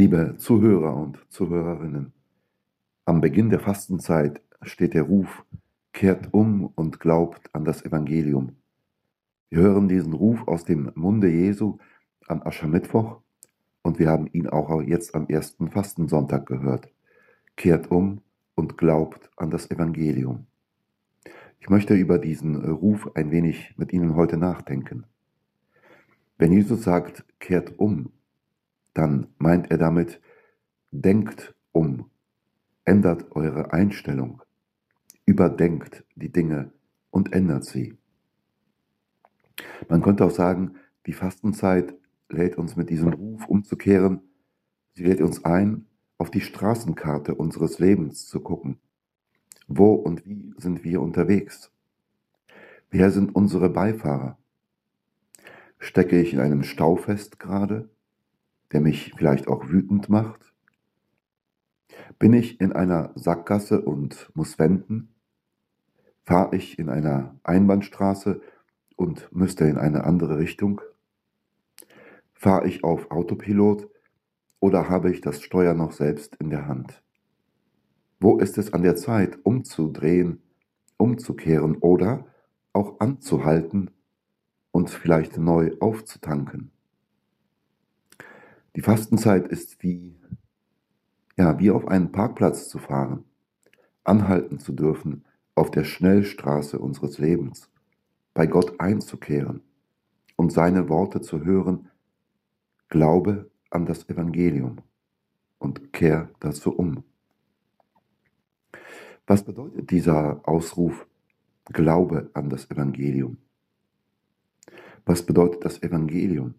[0.00, 2.14] Liebe Zuhörer und Zuhörerinnen,
[3.04, 5.44] am Beginn der Fastenzeit steht der Ruf,
[5.92, 8.56] kehrt um und glaubt an das Evangelium.
[9.50, 11.76] Wir hören diesen Ruf aus dem Munde Jesu
[12.28, 13.20] am Aschermittwoch
[13.82, 16.88] und wir haben ihn auch jetzt am ersten Fastensonntag gehört.
[17.56, 18.22] Kehrt um
[18.54, 20.46] und glaubt an das Evangelium.
[21.60, 25.04] Ich möchte über diesen Ruf ein wenig mit Ihnen heute nachdenken.
[26.38, 28.10] Wenn Jesus sagt, kehrt um,
[28.94, 30.20] dann meint er damit,
[30.90, 32.10] denkt um,
[32.84, 34.42] ändert eure Einstellung,
[35.24, 36.72] überdenkt die Dinge
[37.10, 37.96] und ändert sie.
[39.88, 40.76] Man könnte auch sagen,
[41.06, 41.94] die Fastenzeit
[42.28, 44.20] lädt uns mit diesem Ruf umzukehren,
[44.94, 45.86] sie lädt uns ein,
[46.18, 48.78] auf die Straßenkarte unseres Lebens zu gucken.
[49.68, 51.72] Wo und wie sind wir unterwegs?
[52.90, 54.36] Wer sind unsere Beifahrer?
[55.78, 57.88] Stecke ich in einem Stau fest gerade,
[58.72, 60.52] der mich vielleicht auch wütend macht?
[62.18, 65.14] Bin ich in einer Sackgasse und muss wenden?
[66.22, 68.40] Fahre ich in einer Einbahnstraße
[68.96, 70.80] und müsste in eine andere Richtung?
[72.34, 73.88] Fahre ich auf Autopilot
[74.60, 77.02] oder habe ich das Steuer noch selbst in der Hand?
[78.20, 80.42] Wo ist es an der Zeit, umzudrehen,
[80.98, 82.26] umzukehren oder
[82.72, 83.90] auch anzuhalten
[84.70, 86.70] und vielleicht neu aufzutanken?
[88.76, 90.16] Die Fastenzeit ist wie,
[91.36, 93.24] ja, wie auf einen Parkplatz zu fahren,
[94.04, 95.24] anhalten zu dürfen
[95.56, 97.68] auf der Schnellstraße unseres Lebens,
[98.32, 99.62] bei Gott einzukehren
[100.36, 101.88] und seine Worte zu hören,
[102.88, 104.78] Glaube an das Evangelium
[105.58, 107.04] und kehr dazu um.
[109.26, 111.06] Was bedeutet dieser Ausruf
[111.66, 113.36] Glaube an das Evangelium?
[115.06, 116.54] Was bedeutet das Evangelium?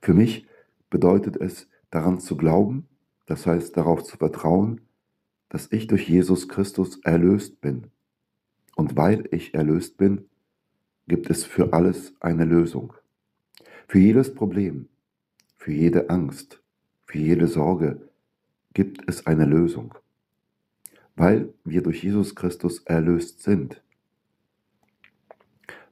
[0.00, 0.46] Für mich
[0.90, 2.88] bedeutet es, daran zu glauben,
[3.26, 4.80] das heißt darauf zu vertrauen,
[5.48, 7.88] dass ich durch Jesus Christus erlöst bin.
[8.76, 10.28] Und weil ich erlöst bin,
[11.06, 12.94] gibt es für alles eine Lösung.
[13.86, 14.88] Für jedes Problem,
[15.56, 16.60] für jede Angst,
[17.06, 18.08] für jede Sorge
[18.72, 19.94] gibt es eine Lösung,
[21.14, 23.82] weil wir durch Jesus Christus erlöst sind,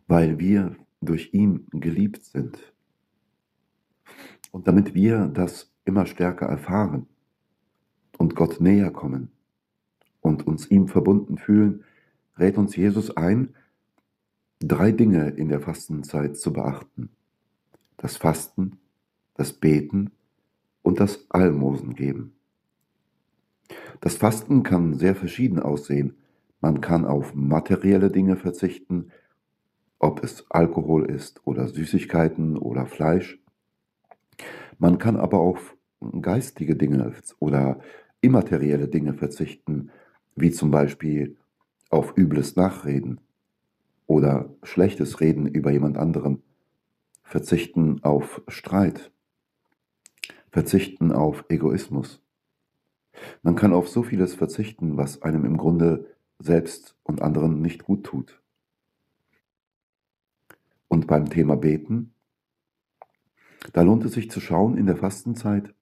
[0.08, 2.72] weil wir durch ihn geliebt sind.
[4.52, 7.06] Und damit wir das immer stärker erfahren
[8.18, 9.32] und Gott näher kommen
[10.20, 11.82] und uns ihm verbunden fühlen,
[12.38, 13.54] rät uns Jesus ein,
[14.60, 17.10] drei Dinge in der Fastenzeit zu beachten.
[17.96, 18.78] Das Fasten,
[19.34, 20.12] das Beten
[20.82, 22.34] und das Almosen geben.
[24.00, 26.16] Das Fasten kann sehr verschieden aussehen.
[26.60, 29.10] Man kann auf materielle Dinge verzichten,
[29.98, 33.41] ob es Alkohol ist oder Süßigkeiten oder Fleisch.
[34.82, 35.76] Man kann aber auf
[36.20, 37.78] geistige Dinge oder
[38.20, 39.92] immaterielle Dinge verzichten,
[40.34, 41.36] wie zum Beispiel
[41.88, 43.20] auf übles Nachreden
[44.08, 46.42] oder schlechtes Reden über jemand anderem,
[47.22, 49.12] verzichten auf Streit
[50.50, 52.20] verzichten auf Egoismus.
[53.42, 58.02] Man kann auf so vieles verzichten, was einem im Grunde selbst und anderen nicht gut
[58.02, 58.42] tut.
[60.88, 62.11] Und beim Thema Beten,
[63.72, 65.74] da lohnt es sich zu schauen in der Fastenzeit,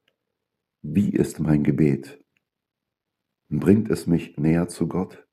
[0.82, 2.22] wie ist mein Gebet?
[3.48, 5.26] Bringt es mich näher zu Gott?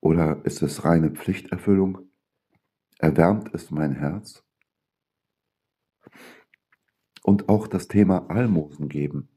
[0.00, 2.10] Oder ist es reine Pflichterfüllung?
[2.98, 4.44] Erwärmt es mein Herz?
[7.22, 9.28] Und auch das Thema Almosen geben.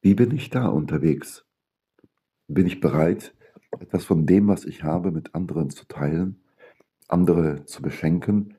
[0.00, 1.46] Wie bin ich da unterwegs?
[2.48, 3.34] Bin ich bereit,
[3.80, 6.44] etwas von dem, was ich habe, mit anderen zu teilen,
[7.08, 8.56] andere zu beschenken?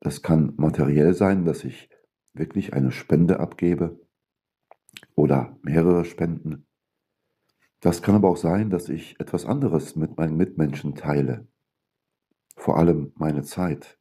[0.00, 1.91] Das kann materiell sein, dass ich
[2.34, 4.00] wirklich eine Spende abgebe
[5.14, 6.66] oder mehrere Spenden.
[7.80, 11.48] Das kann aber auch sein, dass ich etwas anderes mit meinen Mitmenschen teile.
[12.56, 13.98] Vor allem meine Zeit.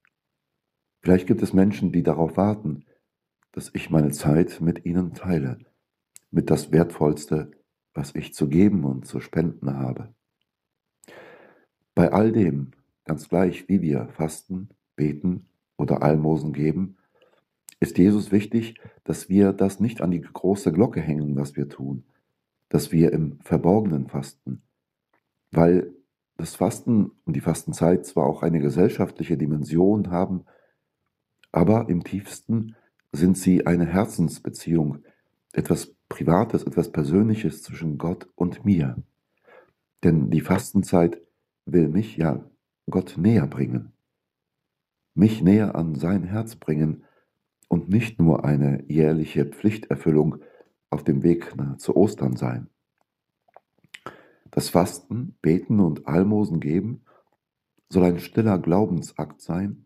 [1.01, 2.85] Vielleicht gibt es Menschen, die darauf warten,
[3.51, 5.57] dass ich meine Zeit mit ihnen teile,
[6.29, 7.51] mit das Wertvollste,
[7.93, 10.13] was ich zu geben und zu spenden habe.
[11.95, 12.71] Bei all dem,
[13.03, 16.97] ganz gleich wie wir fasten, beten oder Almosen geben,
[17.81, 22.05] ist Jesus wichtig, dass wir das nicht an die große Glocke hängen, was wir tun,
[22.69, 24.61] dass wir im Verborgenen fasten,
[25.51, 25.91] weil
[26.37, 30.45] das Fasten und die Fastenzeit zwar auch eine gesellschaftliche Dimension haben,
[31.51, 32.75] aber im tiefsten
[33.11, 34.99] sind sie eine Herzensbeziehung,
[35.51, 38.95] etwas Privates, etwas Persönliches zwischen Gott und mir.
[40.03, 41.19] Denn die Fastenzeit
[41.65, 42.43] will mich ja
[42.89, 43.91] Gott näher bringen,
[45.15, 47.03] mich näher an sein Herz bringen
[47.71, 50.39] und nicht nur eine jährliche Pflichterfüllung,
[50.89, 52.67] auf dem Weg zu Ostern sein.
[54.51, 57.05] Das Fasten, Beten und Almosen geben
[57.87, 59.85] soll ein stiller Glaubensakt sein,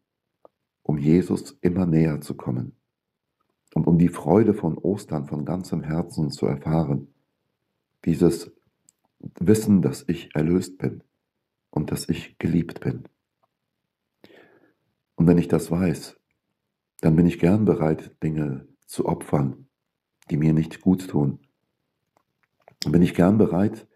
[0.81, 2.75] um Jesus immer näher zu kommen
[3.75, 7.13] und um die Freude von Ostern von ganzem Herzen zu erfahren.
[8.03, 8.51] Dieses
[9.39, 11.03] Wissen, dass ich erlöst bin
[11.69, 13.03] und dass ich geliebt bin.
[15.13, 16.17] Und wenn ich das weiß,
[17.01, 19.68] dann bin ich gern bereit, Dinge zu opfern,
[20.30, 21.39] die mir nicht gut tun.
[22.81, 23.88] Dann bin ich gern bereit,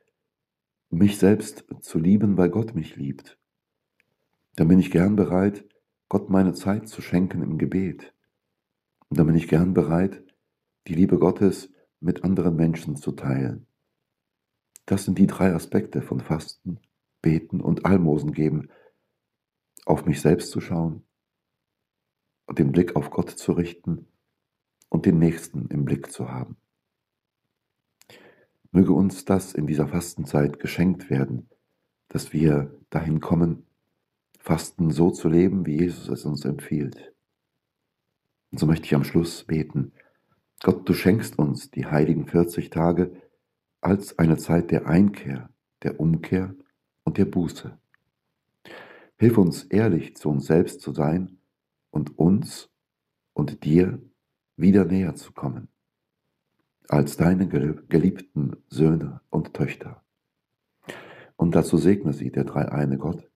[0.89, 3.39] mich selbst zu lieben, weil Gott mich liebt.
[4.55, 5.65] Dann bin ich gern bereit,
[6.09, 8.13] Gott meine Zeit zu schenken im Gebet.
[9.07, 10.23] Und dann bin ich gern bereit,
[10.87, 13.67] die Liebe Gottes mit anderen Menschen zu teilen.
[14.85, 16.79] Das sind die drei Aspekte von Fasten,
[17.21, 18.69] Beten und Almosen geben.
[19.85, 21.05] Auf mich selbst zu schauen,
[22.57, 24.07] den Blick auf Gott zu richten
[24.89, 26.57] und den Nächsten im Blick zu haben.
[28.71, 31.49] Möge uns das in dieser Fastenzeit geschenkt werden,
[32.07, 33.65] dass wir dahin kommen,
[34.39, 37.13] Fasten so zu leben, wie Jesus es uns empfiehlt.
[38.51, 39.91] Und so möchte ich am Schluss beten.
[40.61, 43.11] Gott, du schenkst uns die heiligen 40 Tage
[43.81, 45.49] als eine Zeit der Einkehr,
[45.83, 46.55] der Umkehr
[47.03, 47.77] und der Buße.
[49.17, 51.38] Hilf uns ehrlich zu uns selbst zu sein
[51.91, 52.69] und uns
[53.33, 53.99] und dir
[54.55, 55.69] wieder näher zu kommen,
[56.87, 60.03] als deine geliebten Söhne und Töchter.
[61.35, 63.29] Und dazu segne sie der dreieine Gott,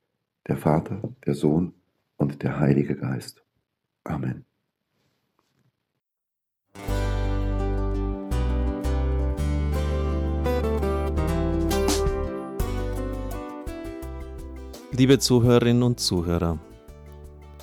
[0.48, 1.74] der Vater, der Sohn
[2.18, 3.44] und der Heilige Geist.
[4.04, 4.46] Amen.
[14.96, 16.60] Liebe Zuhörerinnen und Zuhörer,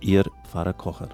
[0.00, 1.08] Ihr Pfarrer Kocher.